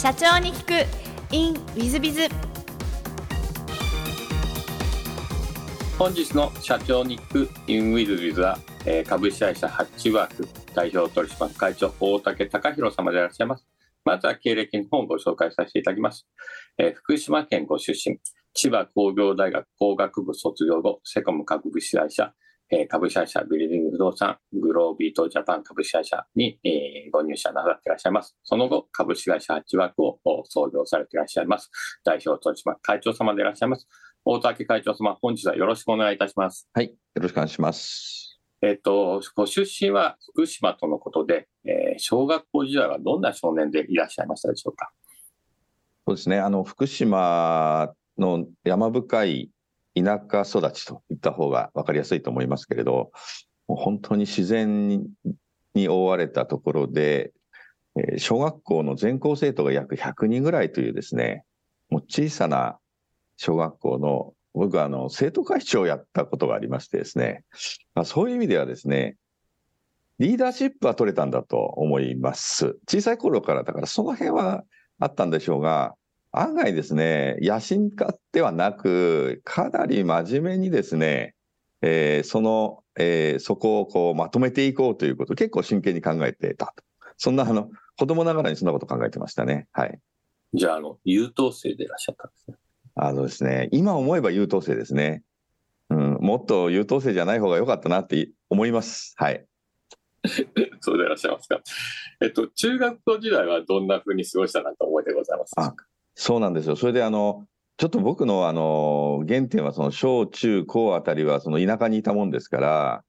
[0.00, 1.34] 社長に聞く。
[1.34, 2.28] In ウィズビズ
[5.98, 7.50] 本日の社長に聞く。
[7.66, 10.48] In ウィズビズは、えー株式会社ハッチワーク。
[10.72, 13.66] 代表取締役会長大竹隆弘様でいらっしゃいます。
[14.04, 16.28] まずは経歴の方をご紹介させていただきます、
[16.78, 18.20] えー福島県ご出身。
[18.54, 22.32] 千葉工業大学工学部卒業後セコム株式会社
[22.70, 28.36] えー株式会社ビルディング不動産グロービートジャパン株式会社に、えーご入社なさっていらっしゃいます。
[28.44, 31.70] その後、株式会社ハッチワークをお創業されていらっしゃいます。
[32.04, 33.88] 代表取締役会長様でいらっしゃいます。
[34.24, 36.68] 大竹会長様、本日はよろしくお願いいたします。
[36.74, 38.38] はい、よろしくお願いします。
[38.60, 44.90] えっ、と、ご出身は福島とのことで、えー小学校時代はどんな少年でいらっしゃいましたでしょうか？
[46.06, 49.50] そうですね、あの福島の山深い
[50.02, 53.10] 田舎育ちといった方が分かりやすいと思いますけれど、
[53.66, 55.06] もう本当に自然
[55.74, 57.32] に覆われたところで、
[57.96, 61.44] え小学校の全校生徒が約100人ぐらいというですね、
[61.90, 62.78] もう小さな
[63.36, 67.44] 小学校の、僕はあの生徒会長をやったことがありましてですね、
[67.94, 69.16] まあ、そういう意味ではですね、
[70.18, 72.76] リーダーシップは取れたんだと思います。
[72.88, 74.64] 小さい頃から、だからその辺は
[74.98, 75.94] あったんでしょうが、
[76.32, 81.34] 案外ですね、野心家ではなく、かなり真面目にですね、
[81.80, 86.84] えーその、えーそこをこうまとめていこうということを結構真剣に考えてたと。
[87.16, 89.68] そんなあの、子供ながらにそんなこと考えてましたね。
[89.72, 89.98] はい。
[90.54, 92.56] じゃあ、あの、優等生でいらっしゃったんですね。
[92.94, 95.22] あのですね、今思えば優等生ですね。
[95.90, 99.14] うん、もっと優等生じゃない方が良かったなって思います。
[99.16, 99.46] はい。
[100.80, 101.60] そうでいらっしゃいますか。
[102.20, 105.74] えっと、中学校時代はどんな風に過ごしたなんて思いでございますか？
[106.20, 106.74] そうなんですよ。
[106.74, 113.04] それであの、ちょっと僕のあの、原点はその小中高あたりはその田舎にいたもんですから、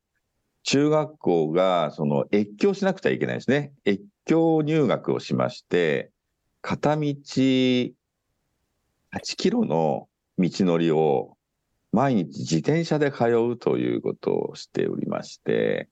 [0.61, 3.73] 中学校がその越境しなくちゃいけないですね。
[3.83, 6.11] 越境入学をしまして、
[6.61, 7.95] 片道8
[9.37, 11.35] キロの道のりを
[11.91, 15.89] 毎日自転車で通うということをしておりまして、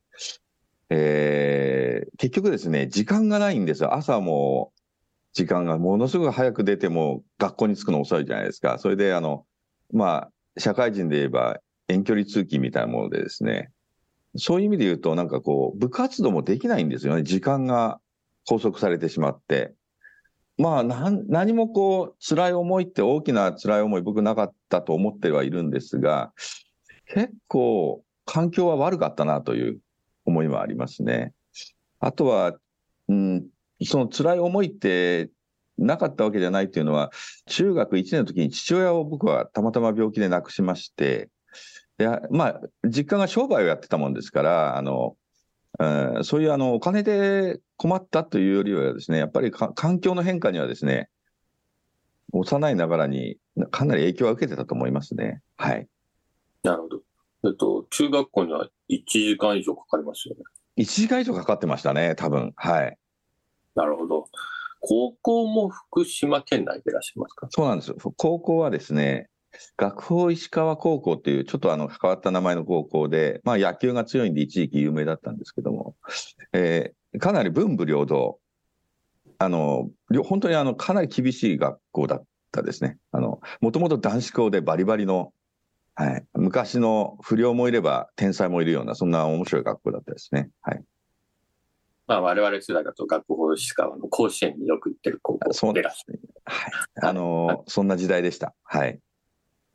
[0.91, 3.95] えー結局ですね、時間がないんですよ。
[3.95, 4.72] 朝も
[5.37, 8.79] 時間がものすごく早く出ても学校に着くの遅いじゃないですか。
[8.79, 9.45] それで、あの、
[9.93, 13.69] まあ、社会人で言えば遠距離通勤みたいなものでですね、
[14.35, 17.21] そういう意味で言うと、なんかこう、部活動もできないんですよね。
[17.21, 17.99] 時間が
[18.47, 19.75] 拘束されてしまって。
[20.57, 26.33] まあ、何もこう、辛い思いって大きな辛い思い僕なかったと思ってはいるんですが、
[27.05, 29.79] 結構環境は悪かったなという
[30.25, 31.31] 思いはありますね。
[31.99, 32.53] あとは、
[33.07, 33.45] うん、
[33.83, 35.29] その辛い思いって
[35.77, 37.11] なかったわけじゃないっていうのは、
[37.45, 41.29] 中学1年の時に父親を僕はたまたま病気で亡くしまして、
[41.97, 45.16] でまあ、実家が商売をやってたもんですから、あの、
[45.79, 51.09] うんそういうあのお金で困ったというよりはですね、やっぱりか環境の変化にはですね、
[52.33, 53.37] 幼いながらに
[53.69, 55.41] かなり影響は受けてたと思いますね。
[55.55, 55.87] はい。
[56.63, 57.01] なるほど。
[57.45, 60.41] えっと、中学校には1時間以上かかりますよね。
[60.77, 62.53] 1時間以上かかってましたね、多分。
[62.55, 62.97] はい。
[63.77, 64.25] なるほど。
[64.81, 67.47] 高校も福島県内でいらっしゃいますか？
[67.49, 67.97] そうなんですよ。
[68.17, 69.29] 高校はですね、
[69.77, 75.95] 学法石川高校というちょっとあの変わった名前の高校で、まあ野球が強いんで一時期有名だったんですけども、
[76.53, 78.37] えーかなり文武両道、
[79.39, 79.89] あの、
[80.25, 82.97] 本当にあのかなり厳しい学校だったですね。
[83.11, 85.31] あの、もともと男子校でバリバリの、
[85.95, 90.49] はい、昔の不良もいれば天才もいるような、そんな面白い学校だったですね。
[90.61, 90.83] はい。
[92.07, 96.19] まあ、我々世代だと学法石川の甲子園によく行ってる高そうで校でいらっしゃる。
[96.45, 96.72] はい。
[97.01, 98.56] あの、そんな時代でした。
[98.63, 99.00] はい。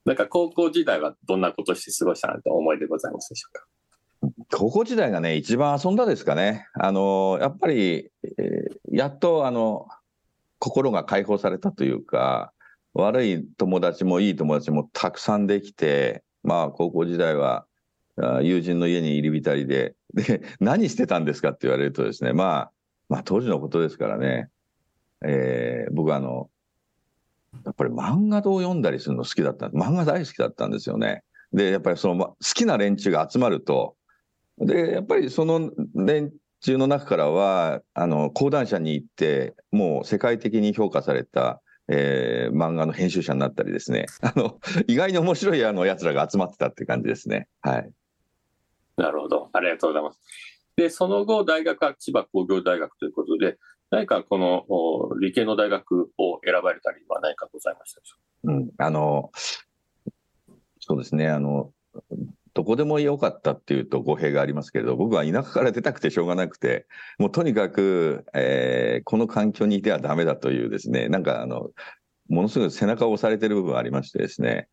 [0.04, 3.66] なんか高校時代はどんなことして過ごしたなんて思いでございますでしょうか？
[4.56, 6.66] 高校時代がね、一番遊んだですかね。
[6.74, 9.86] あの、やっぱり、えーやっと、あの、
[10.58, 12.52] 心が解放されたというか、
[12.94, 17.66] 悪い友達もいい友達もたくさんできて、まあ、高校時代は、あ
[18.16, 22.72] 友人の家に入り浸りで、 で、何してたんですかって言われるとですね、まあ、
[23.08, 24.48] まあ、当時のことですからね、
[25.24, 26.50] えー僕はあの、
[27.64, 29.66] やっぱり漫画を読んだりするの好きだった。
[29.68, 31.22] 漫画大好きだったんですよね。
[31.52, 33.96] で、やっぱりその、好きな連中が集まると、
[34.58, 47.48] で、やっぱりその連中の中からは、あの、講談社に行って、もう世界的に評価された、えー漫画の編集者になったりですね、あの、意外に面白いあの奴らが集まってたって感じですね。
[47.60, 47.90] はい。
[48.96, 49.50] なるほど。
[49.52, 50.20] ありがとうございます。
[50.76, 53.58] で、その後、大学は千葉工業大学ということで、
[53.90, 54.64] 何かこの
[55.20, 59.30] 理系の大学を選ばれたりは何かございましたでしょううん、あの、
[60.80, 61.72] そうですね、あの、
[62.54, 66.86] どこでもよかったっていうと語弊がありますけれど、僕は田舎から出たくてしょうがなくて、
[67.18, 71.70] もうとにかく、えー、この環境にいてはダメだというですね、なんかあの、
[72.28, 74.68] ものすごい背中を押されてる部分ありましてですね、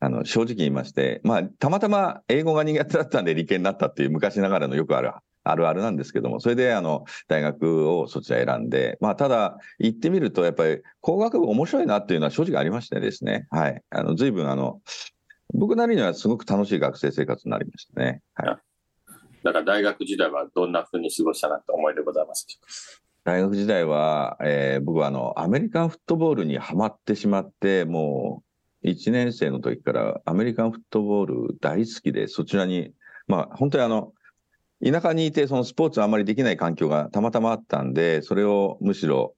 [0.00, 5.12] あの、正直言いまして、まあ、たまたま英語が苦手だったんで理系になったっていう昔ながらのよくある
[5.44, 14.80] あるあるなんですけども、それであの大学をそちら選んで、まあ、ただ、行ってみると、やっぱり工学部面白いなっていうのは正直ありましてですね、はい、あの随分あの、
[15.52, 18.22] 僕なりにはすごく楽しい学生生活になりましたね。
[18.34, 18.58] はい、
[19.44, 28.53] だから大学時代はどんなふうに過ごしたなと思いでございます大学時代は、えー、僕はあのアメリカンフットボールにはまってしまって、もう
[28.84, 32.92] 1年生の時からアメリカンフットボール大好きで、そちらに、
[33.26, 34.12] まあ、本当にあの
[34.84, 39.34] 田舎にいて、そのスポーツあんまりできない環境がたまたまあったんで、それをむしろ、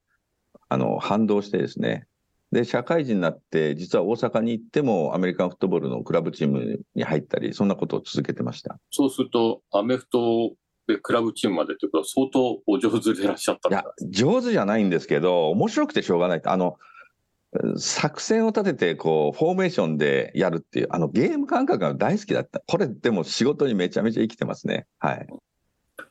[0.68, 2.06] あの、反動してですね、
[2.52, 8.78] で、社会人になって、実は大阪に行っても、アメリカンフットボールのクラブチームに入ったり、そんなことを続けてました。
[8.90, 10.54] そうすると、アメフト
[10.88, 16.40] でクラブチームまでということは、相当お上手でいらっしゃったいや、上手じゃないんですけど、面白くてしょうがない。
[16.44, 16.78] あの、
[17.76, 22.60] 作戦を立てて、こう、フォーメーションでやるっていう、あの、ゲーム感覚が大好きだった。
[22.66, 24.86] これ、でも仕事にめちゃめちゃ生きてますね。
[24.98, 25.26] はい。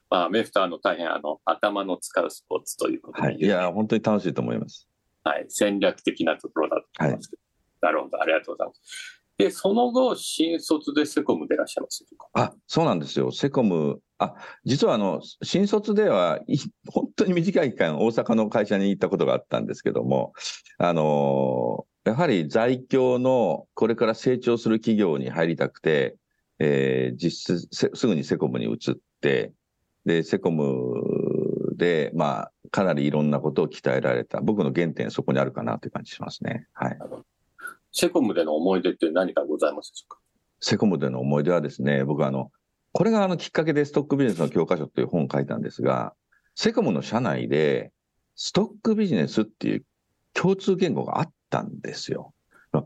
[0.09, 3.37] まあ、メフターの大変、あの、頭の使うスポーツということで、はい。
[3.37, 4.87] いや、本当に楽しいと思います。
[5.23, 5.45] はい。
[5.49, 7.41] 戦略的なところだと思いますけど。
[7.87, 8.21] はい、なるほど。
[8.21, 9.24] ありがとうございます。
[9.37, 13.31] で、その後、新卒でセコムでいらっしゃいますあ、そうなんですよ。
[13.31, 14.33] セコム、あ、
[14.63, 16.39] 実はあの、新卒では、
[16.87, 20.33] 本当に短い期間、大阪の会社に行ったことがあったんですけども、
[20.77, 26.17] あのやはり在京のこれから成長する企業に入りたくて、
[26.59, 29.53] えー、実質すぐにセコムに移って、
[30.05, 34.39] で、セコムで、まあ、かなりいろんなことを鍛えられた。
[34.41, 36.67] 僕の原点そこにあるかなという感じしますね。
[36.73, 36.97] はい。
[37.97, 40.19] セコムでの思い出って何かございますでしょうか？
[40.59, 42.51] セコムでの思い出はですね、僕あの、
[42.91, 46.13] これがあのきっかけでストックビジネスの教科書という本を書いたんですが、
[46.55, 47.91] セコムの社内で
[48.35, 49.85] ストックビジネスっていう
[50.33, 52.33] 共通言語があったんですよ。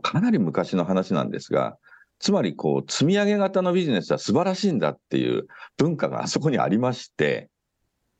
[0.02, 1.76] かなり昔の話なんですが、
[2.20, 7.50] つまりこう積み上げ型のビジネスは素晴らしいんだっていう文化があそこにありまして、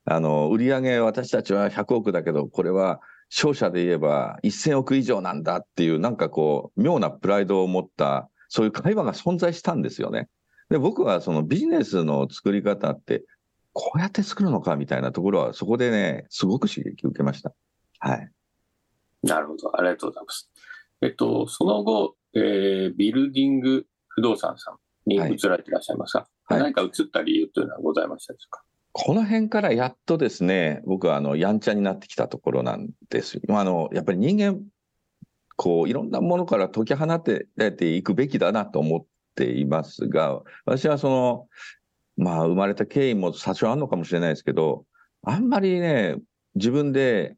[0.07, 3.01] あの、売上私たちは100億だけど、これは
[3.31, 10.29] 商社で言えば1000億以上なんだっていう、なんかこう、妙なプライドを持った、そういう会話が存在したんですよね。
[10.69, 13.25] で、僕はそのビジネスの作り方って、
[13.73, 17.55] こうやって作るのかみたいなところは、そこでね、すごく刺激を受けました。
[18.01, 18.31] はい。
[19.23, 19.79] なるほど。
[19.79, 20.51] ありがとうございます。
[21.01, 28.63] えっと、その後、えー、ビルディング不動産さんに移られていらっしゃいますが、はい、何か移った理由というのはございましたでしょうか？
[28.93, 33.43] この辺からやっとですね、僕はあの、やんちゃになってきたところなんですよ。
[33.51, 34.61] あの、やっぱり人間、
[35.57, 39.05] こう、いろんなものから解き放てていくべきだなと思っ
[39.37, 41.47] ていますが、私はその、
[42.17, 44.85] まあ、生まれた経緯も多少あるのかもしれないですけど、
[45.23, 46.17] あんまりね、
[46.57, 47.37] 自分で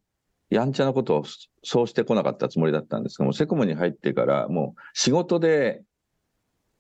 [0.48, 1.25] やんちゃなことを
[1.62, 5.82] そうしてこなかったつもりだったんですが、もセコムに入ってから、もう仕事で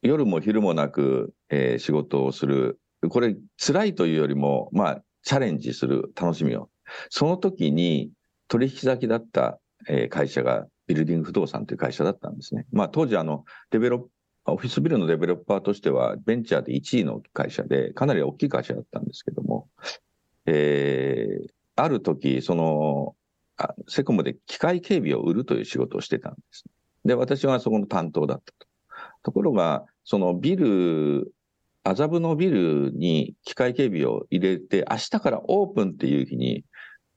[0.00, 2.78] 夜も昼もなく、えー、仕事をする
[3.08, 6.68] これ辛いというよりも、まあ、チャレンジする楽しみを。
[7.10, 8.10] その時に
[8.48, 9.58] 取引先だった
[10.10, 12.66] 会社がビルディング不動産という会社だったんですね。
[12.72, 14.00] まあ当時あの、デベロッ
[14.44, 19.68] オフィスビルのデベロッパーとしてはベンチャーで1位の会社で、かなり大きい会社だったんですけども、
[20.46, 23.14] えー、ある時、その、
[23.86, 26.64] セコムで機械警備を売るという仕事をしてたんです。
[27.04, 28.66] で、私はそこの担当だったと。
[29.22, 31.32] ところが、そのビル
[31.84, 36.64] 麻布のビルに機械警備を入れて、明日からオープンっていう日に、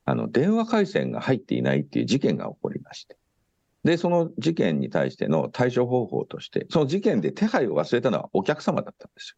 [0.05, 3.17] あの、電話回線が入っていないっていう事件が起こりまして。
[3.83, 9.35] で、その事件に対しての対処方法として、その事件で手配を忘れたのはお客様だったんです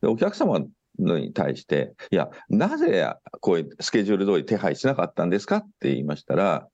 [0.00, 0.08] よ。
[0.08, 0.60] で、お客様
[0.98, 3.06] のに対して、いや、なぜ
[3.40, 6.68] こういうスケジュール通り手配しなかったんですかって言いましたら、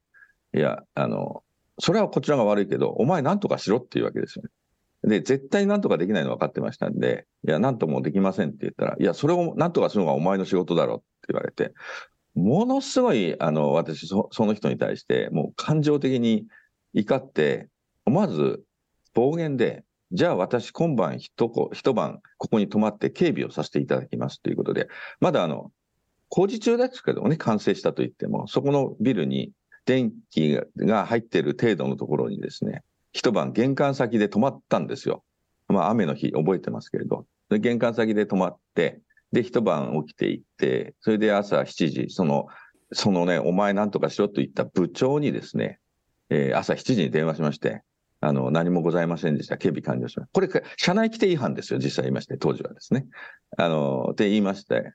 [0.55, 1.43] いや、あの、
[1.81, 4.51] それはこちらが悪いけど、お前何とかしろっていうわけですよね。
[5.03, 11.73] で、絶対なんとかできないの分かってましたんで、いや、なんともできませんって言ったら、いや、それをなんとかするのがお前の仕事だろって言われて、
[12.35, 16.47] ものすごい、あの、私そ、その人に対して、もう感情的に
[16.95, 17.69] 怒って、
[18.07, 18.63] 思わず
[19.15, 24.89] 暴言で、じゃあ私今晩一一晩ここに泊まって警備をさせていただきますということで、
[25.21, 25.71] まだあの、
[26.31, 29.53] 工事中ですけどもね、完成したと言っても、そこのビルに
[29.85, 35.25] 電気が入っている程度のところにですね、一晩玄関先で泊まったんですよ。
[35.69, 37.27] まあ雨の日覚えてますけれど。
[37.51, 39.01] 玄関先で泊まって、
[39.33, 42.47] で、一晩起きていって、それで朝7時、その、
[42.93, 45.79] そのね、お前なんとかしろと言った部長にですね、
[46.31, 47.83] えー、朝7時に電話しまして、
[48.21, 49.59] あの、何もございませんでした。
[49.59, 50.33] 警備完了しました。
[50.33, 53.07] これ、社内規定違反ですよ、実際言いまして、当時はですね。
[53.57, 54.93] あの、って言いまして、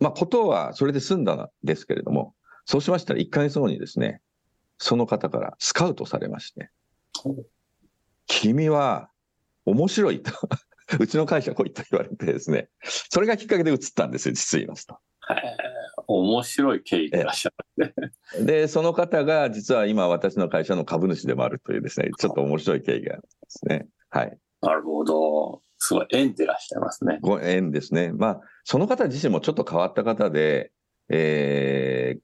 [0.00, 2.34] まあ、ことはそれで済んだんですけれども、
[2.64, 4.20] そうしましたら1ヶ月後にですね、
[4.78, 6.70] その方からスカウトされまして、
[8.26, 9.10] 君は
[9.64, 10.32] 面白いと
[11.00, 12.68] うちの会社来いと言われてですね、
[13.10, 14.98] それがきっかけで移ったんですよ、実言いますと。
[16.06, 17.94] 面白い経緯でいらっしゃる、ね、
[18.46, 23.88] で、その方が実は今私の会社の株主でもあるというですね、ちょっと面白い経緯があるんですね。
[24.10, 24.38] はい。
[24.62, 25.60] なるほど。
[25.78, 27.18] すごい縁でいらっしゃいますね。
[27.20, 28.12] ご縁ですね。
[28.12, 30.72] まあ、その方自身もちょっと変わった方で、
[31.08, 32.20] えー、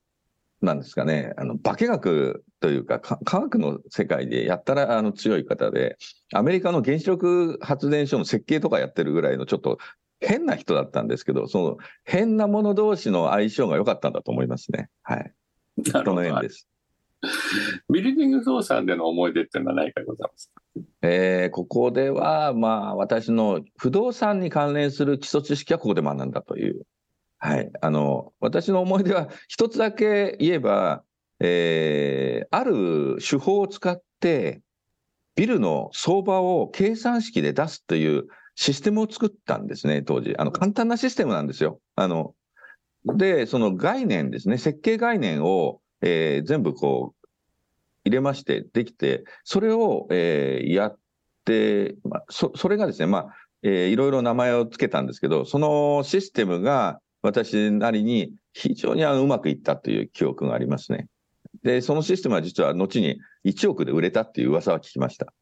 [0.62, 5.98] なんですかね、あの、化学というか、科学の世界でやったらあの強い方で、
[6.32, 9.78] アメリカの原子力発電所の設計とかやってるぐらいのちょっと
[10.20, 14.88] 変な人だったんですけど、その変なもの同士の相性が良かったんだと思いますね。
[15.02, 15.32] はい。
[15.78, 16.68] 人の縁です。
[17.92, 20.62] ビルディング操作での思い出っていうのは何かございますか？
[21.02, 26.82] えー、ここでは、まあ、私の不動産に関連する基礎知識はここで学んだという
[27.44, 27.72] はい。
[27.80, 31.02] あの、私の思い出は、一つだけ言えば、
[31.40, 34.62] えー、ある手法を使って、
[35.34, 40.36] ビルの相場を計算式で出すというシステムを作ったんですね、当時。
[40.38, 41.80] あの、簡単なシステムなんですよ。
[41.96, 42.36] あの、
[43.04, 47.28] で、その概念ですね、設計概念を、えー、全部こう、
[48.04, 50.98] 入れましてできて、それを、えー、やっ
[51.44, 53.34] て、まあ、そ、それがですね、まあ、
[53.64, 61.06] えー、いろいろ名前を付けたんですけど、そのシステムが、私なりに非常にあのうまくいったという記憶がありますね。
[61.62, 65.32] で、そのシステムは実は後に1億で売れたっていう噂は聞きました。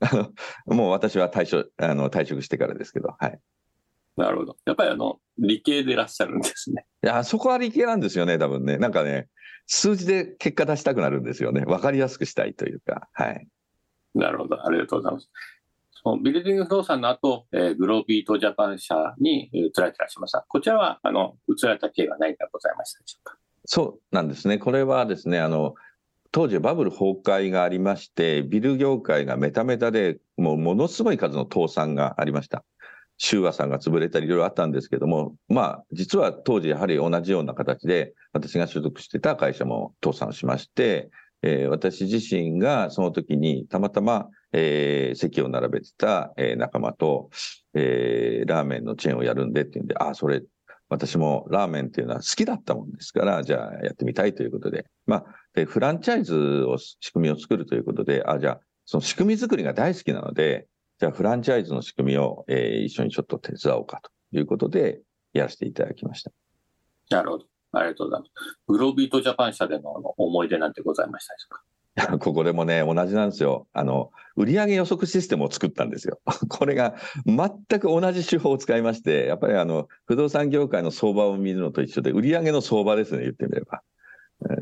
[0.00, 0.32] あ
[0.66, 3.38] の、もう私は退職、あの、退職してからですけど、はい。
[4.16, 4.56] なるほど。
[4.64, 6.86] やっぱりあの、理系でいらっしゃるんですね。
[7.04, 8.76] いや、そこは理系なんですよね、多分ね。
[8.78, 9.28] なんかね、
[9.66, 11.62] 数字で結果出したくなるんですよね。
[11.64, 13.46] わかりやすくしたいというか、はい。
[14.14, 14.66] なるほど。
[14.66, 15.30] ありがとうございます。
[16.02, 20.44] そのビルディング不動産の後、えー、グロービートジャパン社に移られていらっしゃいました。
[20.48, 23.36] こちらは、あの、移られた経緯は何かございましたでしょうか？
[23.66, 24.58] そうなんですね。
[24.58, 25.74] これはですね、あの、
[26.32, 32.64] 当時バブル崩壊がありまして、ビル業界がメタメタで、もうものすごい数の倒産がありました。
[33.18, 41.10] 修和さんが潰れたりいろいろあったんですけども、まあ、実は当時やはり同じような形で、私が所属してた会社も倒産しまして、
[41.42, 47.30] えー、私自身がその時にたまたまえー、席を並べてた、えー、仲間と、
[47.74, 50.42] えー、ラーメンのチェーンをやるんでっていうんで、あ、それ、
[50.88, 60.66] 私もラーメンっていうのは好きだったもんですから、じゃあやってみたいということで、まあ、で、フランチャイズを、仕組みを作るということで、あ、じゃあ、その仕組み作りが大好きなので、
[60.98, 65.00] じゃあフランチャイズの仕組みを、えー、一緒にちょっと手伝おうかということで、
[65.32, 66.32] やらせていただきました。
[67.10, 67.46] なるほど。
[67.72, 68.32] ありがとうございます。
[68.66, 71.62] グロービートジャパン社での思い出なんてございましたでしょうか？
[72.18, 73.66] ここでもね、同じなんですよ。
[73.72, 76.20] あの、売上予測システムを作ったんですよ。
[76.48, 76.94] これが
[77.26, 83.82] 全く同じ手法を使いまして、やっぱりあの、不動産業界の相場を見るのと一緒で、売上の相場ですね、言ってみれば。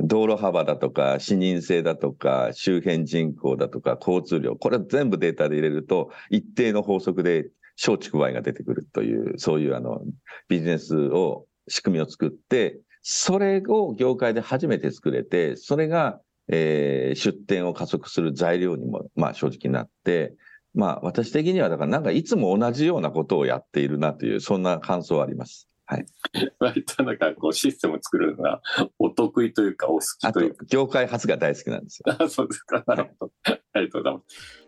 [0.03, 10.03] 道路幅だとか、視認性だとか、周辺人口だとか、交通量、これ全部データで入れると、一定の法則で小畜梅が出てくるという、そういうあの、
[10.49, 20.35] ビジネスを、仕組みを作って、それを業界で初めて作れて、それがえー、出店を加速する材料にも、まあ正直なって、
[20.75, 25.69] まあ私的にはだからなんかいつも同じようなことをやっているなという、そんな感想はあります。
[25.85, 26.07] はい。
[26.59, 28.61] 割となんかこうシステムを作るのが
[28.99, 30.65] お得意というかお好きというか。
[30.67, 32.17] 業界初が大好きなんですよ。
[32.19, 32.83] あ そうですか。
[32.87, 33.33] なるほど。
[33.45, 34.68] ありがとうございます。